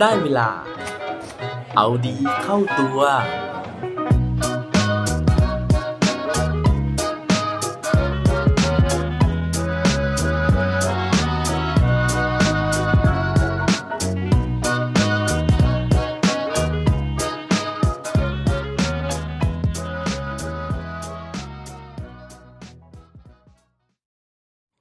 [0.00, 0.50] ได้เวลา
[1.76, 2.98] เอาดีเข้าตัว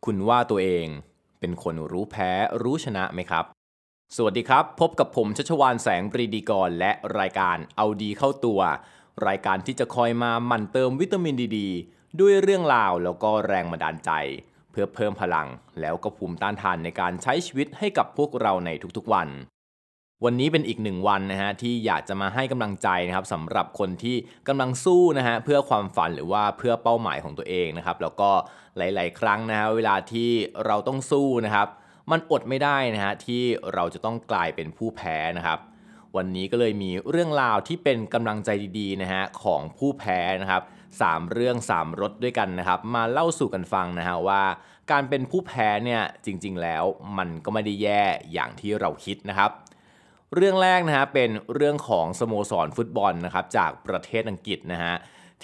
[0.05, 0.87] คุณว่าตัวเอง
[1.39, 2.31] เป็นคนรู้แพ้
[2.63, 3.56] รู้ชนะไหมครับ
[4.15, 8.59] สวัสดีครับ พบกับผมชัชวานแสงปรีดีกร และรายการเอาดีเข้าตัว
[9.27, 11.59] รายการที่จะคอยมาหมั่นเติมวิตามินดีด
[12.19, 14.11] ด้วยเรื่องราวแล้วก็แรงบันดาลใจ
[14.71, 15.47] เพื่อเพิ่มพลัง
[15.81, 19.27] แล้วก็ภูมิต้านทานในการใช้ชีวิตให้กับพวกเราในทุกๆวัน
[20.23, 24.15] วันนี้เป็นอีกหนึ่งวันนะฮะที่อยากจะมาให้กำลังใจนะครับสำหรับคนที่
[24.47, 28.31] กำลังสู้นะฮะเพื่อความฝันหรือว่าเพื่อเป้าหมายของตัวเองนะครับแล้วก็
[28.77, 30.29] หลาย ๆ ครั้งนะฮะเวลาที่
[30.65, 31.69] เราต้องสู้นะครับ
[32.11, 33.41] มันอดไม่ได้นะฮะที่
[33.73, 35.59] เราจะต้องกลายเป็นผู้แพ้นะครับ
[36.15, 40.63] วันนี้ก็เลยมีเรื่องราวที่เป็นกำลังใจดีๆนะฮะของผู้แพ้นะครับ
[41.01, 44.43] สามเรื่องสามรสด้วยกันนะครับ มาเล่าสู่กันฟังนะฮะว่า
[44.91, 46.83] การเป็นผู้แพ้เนี่ยจริงๆแล้ว
[47.17, 49.51] มันก็ไม่ได้แย่อย่างที่เราคิดนะครับ
[50.35, 54.93] เรื่องแรกนะฮะเป็นเรื่องของสโมสรฟุตบอลนะครับจากประเทศอังกฤษนะฮะ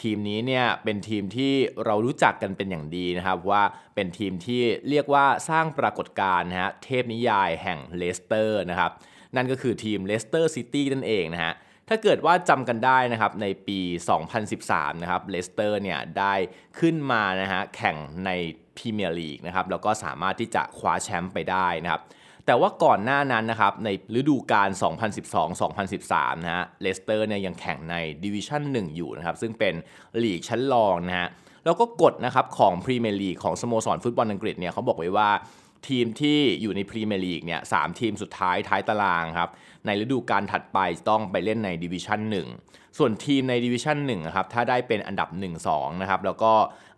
[0.01, 1.53] ทีมนี้เนี่ยเป็นทีมที่
[1.85, 3.63] เรารู้จักกันเป็นอย่างดีนะครับว่า
[3.95, 8.91] เป็นทีมที่เรียกว่าสร้างปรากฏการณ์นะฮะเทพนิยายแห่งเลสเตอร์นะครับ
[9.35, 11.53] นั่นก็คือทีมเลสเตอร์ซิตี้นั่นเองนะฮะ
[11.89, 13.79] ถ้าเกิดว่าจำกันได้นะครับในปี
[14.41, 16.33] 2013 นะครับเลสเตอร์เนี่ยได้
[16.79, 18.29] ขึ้นมานะฮะแข่งใน
[18.77, 22.01] พรีเมียร์ลีกนะครับแล้วก็สามารถที่จะคว้าแชมป์ไปได้นะครับ
[22.45, 24.69] แต่ว่าก่อนหน้านั้นนะครับในฤดูกาล
[25.51, 29.73] 2012-2013 นะฮะเลสเตอร์เนี่ยยังแข่งในดิวิชั่น 1 อยู่นะครับ ซึ่งเป็น
[30.23, 31.29] ลีกชั้นรองนะฮะ
[31.65, 35.29] แล้วก็กฎนะครับของพรีเมียร์ลีกของสโมสรฟุตบอลอังกฤษเนี่ยเขาบอกไว้ว่า
[35.87, 39.49] ทีมที่อยู่ในพรีเมียร์ลีกเนี่ยสามทีมสุดท้ายท้ายตารางครับ
[39.85, 40.79] ในฤดูกาลถัดไป
[41.09, 42.19] ต้องไปเล่นในดิวิชั่น
[42.59, 45.29] 1 ส่วนทีมในดิวิชั่น1นะครับ ถ้าได้เป็นอันดับ
[45.65, 46.51] 1-2 นะครับ แล้วก็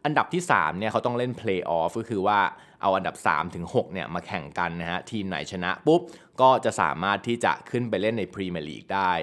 [0.05, 2.39] อันดับที่ 3 เนี่ยเขาต้องเล่นเพลย์ออฟก็คือว่า
[2.85, 6.01] เอาอันดับ 3 ถึง 6 เนี่ยมาแข่งกันนะฮะ ทีมไหนชนะปุ๊บ
[6.41, 9.13] ก็จะสามารถที่จะขึ้นไปเล่นในพรีเมียร์ลีกได้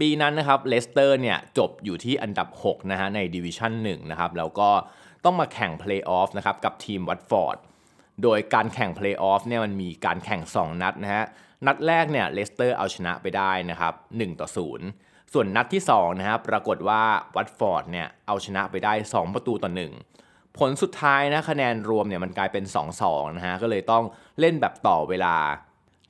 [0.00, 4.70] ปีนั้นนะครับเลสเตอร์เนี่ยจบอยู่ที่อันดับ 6 นะฮะในดิวิชั่น1นะครับแล้วก็
[5.24, 7.56] ต้องมาแข่งเพลย์ออฟนะครับกับทีมวัตฟอร์ด
[8.22, 11.24] โดยการแข่งเพลย์ออฟเนี่ยมันมีการแข่ง 2 นัดนะฮะ
[11.66, 14.48] นัดแรกเนี่ยเลสเตอร์เอาชนะไปได้นะครับ1ต่อ
[14.90, 17.02] 0 ส่วนนัดที่2นะครับปรากฏว่า
[17.36, 19.80] วัตฟอร์ดเนี่ยเอาชนะไปได้ 2 ประตูต่อ 1
[20.58, 22.64] ผลสุดท้ายนะคะแนนรวมเนี่ยมันกลายเป็น
[23.00, 24.04] 2-2นะฮะก็เลยต้อง
[24.40, 25.36] เล่นแบบต่อเวลา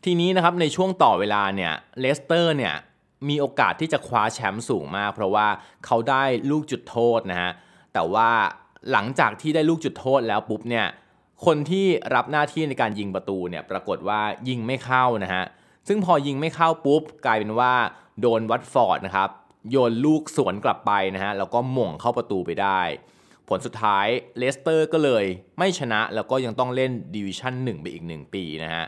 [0.05, 2.75] ทีนี้นะครับในช่วงต่อเวลาเนี่ยเลสเตอร์เนี่ย
[3.29, 5.47] มีโอกาสที่จะคว้าแชมป์สูงมาก เพราะว่า
[5.87, 7.51] เขาได้ลูกจุดโทษนะฮะ
[7.95, 8.31] แต่ว่า
[8.93, 10.87] หลังจากที่ได้ลูกจุดโทษแล้วปุ๊บเนี่ย
[11.47, 15.45] คนที่รับหน้าที่ในการยิงประตูเนี่ยปรากฏว่ายิงไม่เข้านะฮะ
[15.89, 17.73] ซึ่งพอยิงไม่เข้าปุ๊บ กลายเป็นว่า
[18.21, 19.31] โดนวัตฟอร์ดนะครับ
[19.71, 22.81] โยนลูกสวนกลับไปนะฮะแล้วก็โหม่งเข้าประตูไปได้
[23.51, 24.07] ผลสุดท้าย
[24.39, 25.25] เลสเตอร์ก็เลย
[25.59, 28.85] ไม่ชนะแล้วก็ยังต้องเล่นดิวิชั่น1 ไปอีก 1 ปีนะฮะ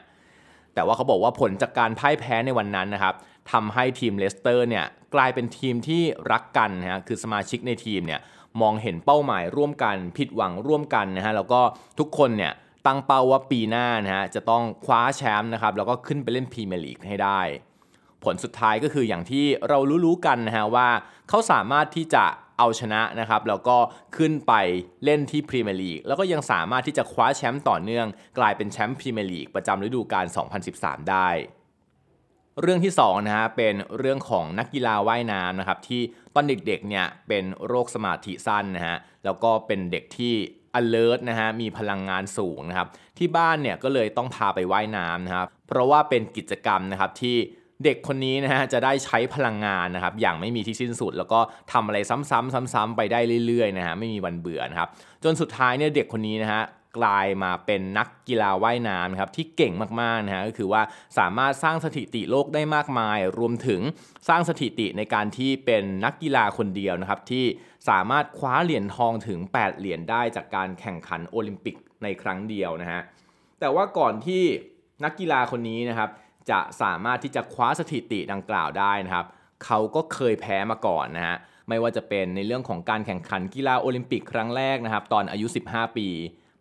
[0.74, 3.14] แต่ว่าเขาบอกว่าผลจากการพ่ายแพ้ในวันนั้นนะครับ
[3.52, 4.84] ทำให้ทีมเลสเตอร์เนี่ย
[5.14, 6.02] กลายเป็นทีมที่
[6.32, 8.20] รักกันนะฮะคือสมาชิกในทีมเนี่ย
[8.60, 11.60] มองเห็นเป้าหมายร่วมกันผิดหวังร่วมกันนะฮะแล้วก็
[11.98, 12.52] ทุกคนเนี่ย
[12.86, 17.40] ตั้งเป้าว่าปีหน้านะฮะจะต้องคว้าแชมป์นะครับแล้วก็ขึ้นไปเล่นพรีเมียร์ลีกให้ได้
[18.24, 20.88] ผลสุดท้ายก็คืออย่างที่เรารู้ๆกันนะฮะว่า
[21.28, 22.24] เขาสามารถที่จะ
[22.62, 23.76] เอาชนะนะครับแล้วก็
[24.16, 24.52] ขึ้นไป
[25.04, 28.06] เล่นที่พรีเมียร์ลีกแล้วก็ยังสามารถที่จะคว้าแชมป์ต่อเนื่อง
[28.38, 30.26] กลายเป็นแชมป์พรีเมียร์ลีกประจำฤดูกาล
[30.68, 31.28] 2013 ได้
[32.60, 36.02] เรื่องที่2นะฮะเป็นเรื่องของนักกีฬาว่ายน้ำนะครับที่
[36.34, 40.34] ตอนเด็กๆเนี่ยเป็นโรคสมาธิสั้นนะฮะแล้วก็เป็นเด็กที่
[40.80, 47.36] alert นะฮะมีพลังงานสูงนะครับที่บ้านเนี่ยก็เลยต้องพาไปว่ายน้ำนะครับเพราะว่าเป็นกิจกรรมนะครับที่
[47.84, 51.40] เด็กคนนี้นะฮะจะได้ใช้พลังงานนะครับอย่างไม่มีที่สิ้นสุด แล้วก็
[51.72, 54.88] ทำอะไรซ้ำๆซ้ำๆไปได้เรื่อยๆนะฮะไม่มีวันเบื่อนะครับ
[55.24, 56.62] จนสุดท้ายเนี่ยเด็กคนนี้นะฮะ
[56.98, 60.82] กลายมาเป็นนักกีฬาว่ายน้ำครับที่เก่งมากๆนะฮะก็คือว่า
[61.18, 63.80] สามารถสร้างสถิติโลกได้มากมาย รวมถึง
[64.28, 67.44] สร้างสถิติในการที่เป็นนักกีฬาคนเดียวนะครับที่
[67.88, 73.02] สามารถคว้าเหรียญทองถึง 8 เหรียญได้จากการแข่งขันโอลิมปิกในครั้งเดียวนะฮะ
[73.60, 74.42] แต่ว่าก่อนที่
[75.04, 76.08] นักกีฬาคนนี้นะครับ
[76.50, 79.26] จะสามารถที่จะคว้าสถิติดังกล่าวได้นะครับ
[79.64, 81.36] เขาก็เคยแพ้มาก่อนนะฮะ
[81.68, 86.08] ไม่ว่าจะเป็นในเรื่องของการแข่งขันกีฬาโอลิมปิกครั้งแรกนะครับ ตอนอายุ 15 ปี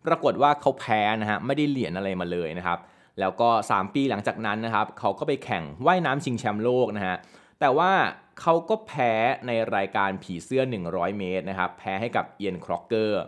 [0.06, 2.78] ปรากฏว่าเขาแพ้นะฮะไม่ได้เหรียญอะไรมาเลยนะครับ
[3.20, 7.16] แล้วก็ 3 ปีหลังจากนั้นนะครับ เขาก็ไปแข่งว่ายน้ำชิงแชมป์โลกนะฮะ
[7.60, 7.92] แต่ว่า
[8.40, 9.12] เขาก็แพ้
[9.46, 13.22] ในรายการผีเสื้อ 100 เมตรนะครับ แพ้ให้กับเอียนครอกเกอร์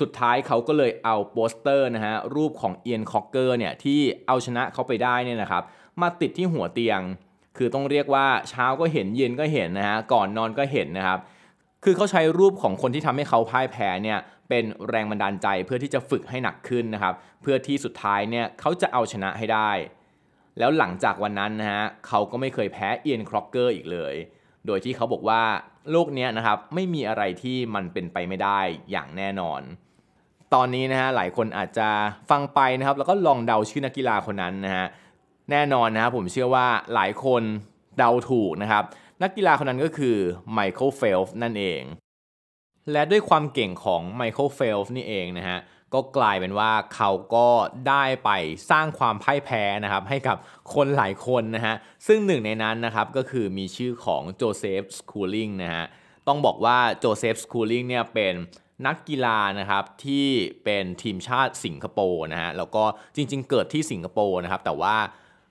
[0.00, 5.62] สุดท้ายเขาก็เลยเอาโปสเตอร์นะฮะรูปของเอียนครอกเกอร์เนี่ยที่เอาชนะเขาไปได้เนี่ยนะครับ
[6.00, 7.00] มาติดที่หัวเตียง
[7.56, 11.18] คือต้องเรียกว่าเช้าก็เห็นเย็นก็เห็นนะฮะก่อนนอนก็เห็นนะครับ
[11.84, 14.18] คือเขาใช้รูปของคนที่ทำให้เขาพ่ายแพ้เนี่ย
[14.48, 19.70] เป็นแรงบันดาลใจเพื่อที่จะฝึกให้หนักขึ้นนะครับ เพื่อที่สุดท้ายเนี่ยเขาจะเอาชนะให้ได้
[20.58, 24.14] แล้วหลังจากวันนั้นนะฮะเขาก็ไม่เคยแพ้เอียนครอกเกอร์อีกเลย
[24.66, 25.42] โดยที่เขาบอกว่า
[25.90, 28.60] โลกนี้นะครับไม่มีอะไรที่มันเป็นไปไม่ได้
[28.90, 29.60] อย่างแน่นอน
[30.54, 31.88] ตอนนี้นะฮะหลายคนอาจจะ
[32.30, 34.86] ฟังไปนะครับ แล้วก็ลองเดาชื่อนักกีฬาคนนั้นนะฮะ
[35.50, 37.42] แน่นอนนะครับผมเชื่อว่าหลายคน
[37.98, 38.84] เดาถูกนะครับ
[39.22, 40.16] นักกีฬาคนนั้นก็คือ
[40.52, 41.82] ไมเคิลเฟลป์สนั่นเอง
[42.92, 45.58] และด้วยความเก่งของไมเคิลเฟลป์สนี่เองนะฮะ
[45.94, 47.48] ก็กลายเป็นว่าเขาก็
[47.88, 48.30] ได้ไป
[48.70, 50.36] สร้างความพ่ายแพ้นะครับให้กับ
[50.74, 51.74] คนหลายคนนะฮะ
[52.06, 55.84] ซึ่งหนึ่งในนั้นนะครับก็คือมีชื่อของโจเซฟสคูลิงนะฮะ
[56.28, 58.34] ต้องบอกว่าโจเซฟสคูลิงเนี่ยเป็น
[58.86, 60.26] นักกีฬานะครับที่
[60.64, 62.84] เป็นทีมชาติสิงคโปร์นะฮะแล้วก็
[63.16, 64.96] จริงๆ เกิดที่สิงคโปร์นะครับแต่ว่า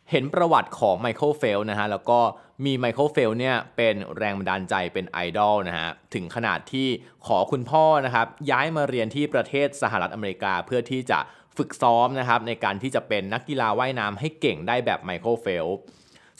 [0.09, 2.19] เห็นประวัติของไมเคิลเฟลนะฮะแล้วก็
[2.65, 6.87] มีไมเคิลเฟลเนี่ยเป็นแรงบันดาลใจเป็นไอดอลนะฮะถึงขนาดที่
[7.27, 11.19] ขอคุณพ่อนะครับย้ายมาเรียนที่ประเทศสหรัฐอเมริกาเพื่อที่จะ
[11.57, 15.67] ฝึกซ้อมนะครับในการที่จะเป็นนักกีฬาว่ายน้ำให้เก่งได้แบบไมเคิลเฟล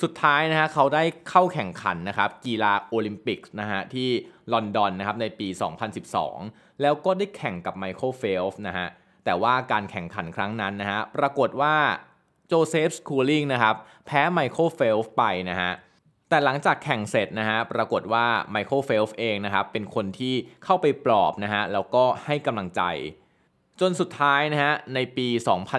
[0.02, 4.10] สุดท้ายนะฮะเขาได้เข้าแข่งขันนะครับกีฬาโอลิมปิกนะฮะที่
[4.54, 5.48] ลอนดอนนะครับในปี
[6.14, 8.88] 2012 แล้วก็ได้แข่งกับไมเคิลเฟลนะฮะ
[9.26, 11.76] แต่ว่าการแข่งขันครั้งนั้นนะฮะปรากฏว่า
[12.54, 13.76] โจเซฟสคูลิงนะครับ
[14.06, 15.72] แพ้ไมเคิลเฟลฟ์ไปนะฮะ
[16.30, 20.34] แต่หลังจากแข่งเสร็จนะฮะปรากฏว่าไมเคิลเฟลฟ์เองนะครับเป็นคนที่
[20.64, 22.82] เข้าไปปลอบนะฮะแล้วก็ให้กำลังใจ
[23.80, 25.28] จนสุดท้ายนะฮะในปี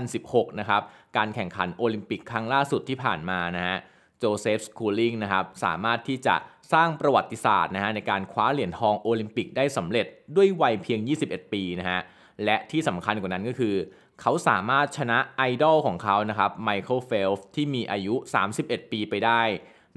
[0.04, 0.82] 2016 นะครับ
[1.16, 3.76] การแข่งขันโอลิมปิกครั้งล่าสุดที่ผ่านมานะฮะ
[4.18, 6.36] โจเซฟสคูลิงนะครับสามารถที่จะ
[6.72, 12.00] สร้างประวัติศาสตร์นะฮะในการคว้าเหรียญทองโอลิมปิกได้สำเร็จด้วยวัยเพียง 21 ปีนะฮะ
[12.44, 13.74] และที่สำคัญกว่านั้นก็คือ
[14.20, 18.14] เขาสามารถชนะไอดอลของเขานะครับไมเคิลเฟลที่มีอายุ
[18.54, 19.42] 31 ปีไปได้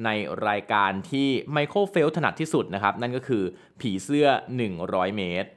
[0.06, 0.10] ใน
[0.48, 3.44] รายการที่ไมเคิลเฟลถนัดที่สุดนะครับ นั่นก็คือ
[3.80, 4.28] ผีเสื้อ
[4.74, 5.50] 100 เมตร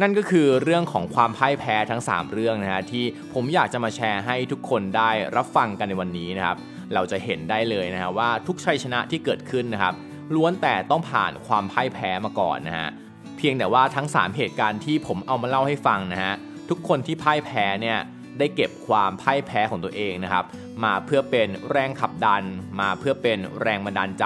[0.00, 6.58] นั่นก็คือเรื่องของความพ่ายแพ้ทั้ง 3 เรื่องนะฮะที่ผมอยากจะมาแชร์ให้ทุกคนได้รับฟังกันในวันนี้นะครับ
[6.94, 9.94] เราจะเห็นได้เลยนะฮะว่าทุกชัยชนะที่เกิดขึ้นนะครับ
[10.34, 12.88] ล้วนแต่ต้องผ่านความพ่ายแพ้มาก่อนนะฮะ
[13.36, 16.34] เพียงแต่ว่าทั้ง 3 เหตุการณ์ที่ผมเอามาเล่าให้ฟังนะฮะ
[16.68, 17.98] ทุกคนที่พ่ายแพ้เนี่ย
[18.38, 20.44] ได้เก็บความพ่ายแพ้ของตัวเองนะครับ
[20.84, 22.42] มาเพื่อเป็นแรงขับดัน
[22.80, 24.24] มาเพื่อเป็นแรงบันดาลใจ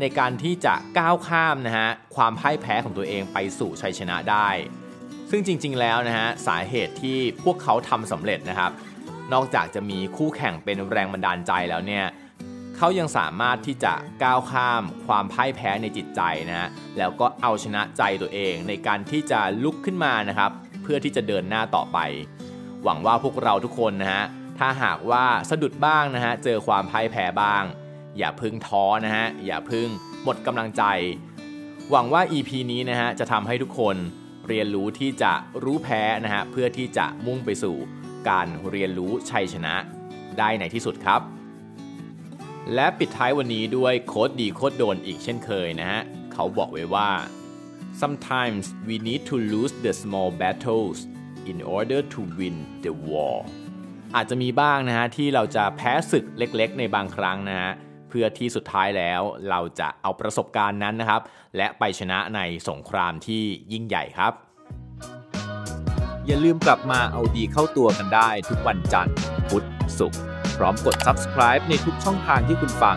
[0.00, 4.48] ในการที่จะก้าวข้ามนะฮะความพ่ายแพ้ของตัวเองไปสู่ชัยชนะได้
[5.30, 8.70] ซึ่งจริง ๆ แล้วนะฮะสาเหตุที่พวกเขาทำสำเร็จนะครับ
[9.32, 12.06] นอกจากจะมีคู่แข่งเป็นแรงบันดาลใจแล้วเนี่ย
[12.76, 20.50] เขายังสามารถที่จะก้าวข้ามความพ่ายแพ้ในจิตใจนะฮะแล้วก็เอาชนะใจตัวเองในการที่จะลุกขึ้นมานะครับ
[20.84, 21.98] เพื่อที่จะเดินหน้าต่อไป
[22.84, 24.24] หวังว่าพวกเราทุกคนนะฮะ
[24.58, 27.64] ถ้าหากว่าสะดุดบ้างนะฮะเจอความพ่ายแพ้บ้าง
[28.18, 29.88] อย่าพึ่งท้อนะฮะอย่าพึ่ง
[30.22, 30.82] หมดกำลังใจ
[31.90, 33.96] หวังว่า EP นี้นะฮะจะทำให้ทุกคน
[34.48, 35.32] เรียนรู้ที่จะ
[35.64, 37.76] รู้แพ้นะฮะเพื่อที่จะมุ่งไปสู่
[38.28, 39.74] การเรียนรู้ชัยชนะ
[40.38, 41.20] ได้ในที่สุดครับ
[42.74, 46.00] และปิดท้ายวันนี้ด้วยโค้ดดีโค้ดโดนอีกเช่นเคยนะฮะ
[46.32, 47.08] เขาบอกไว้ว่า
[48.02, 50.98] sometimes we need to lose the small battles
[51.50, 53.36] in order to win the war
[54.16, 57.72] อาจจะมีบ้างนะฮะที่เราจะแพ้ศึกเล็กๆ ในบางครั้งนะฮะ
[58.08, 59.20] เพื่อที่สุดท้ายแล้ว
[59.50, 61.20] เราจะเอาประสบการณ์นั้นนะครับ
[61.56, 64.32] และไปชนะในสงครามที่ยิ่งใหญ่ครับ
[66.26, 69.16] อย่าลืมกลับมาเอาดีเข้าตัวกันได้ทุกวันจันทร์
[69.48, 69.66] พุธ
[69.98, 70.20] ศุกร์
[70.56, 72.96] พร้อมกด subscribe ในทุกช่องทางที่คุณฟัง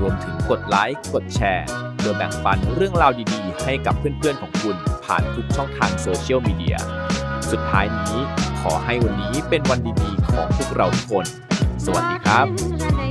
[0.00, 1.66] รวมถึงกดไลค์กดแชร์
[2.00, 6.76] โดยแบ่งปันเรื่องราวดี ให้กับเพื่อนๆของคุณผ่านทุกช่องทางโซเชียลมีเดีย
[7.50, 8.18] สุดท้ายนี้
[8.60, 11.26] ขอให้วันนี้เป็นวันดีๆของพวกเราทุกคน
[11.84, 13.07] สวัสดีครับ